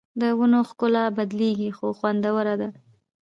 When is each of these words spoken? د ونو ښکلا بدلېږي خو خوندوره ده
د 0.21 0.23
ونو 0.37 0.59
ښکلا 0.69 1.03
بدلېږي 1.17 1.69
خو 1.77 1.87
خوندوره 1.99 2.55
ده 2.61 2.69